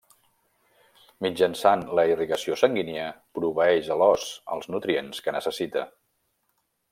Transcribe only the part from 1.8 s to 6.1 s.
la irrigació sanguínia proveeix a l'os els nutrients que necessita.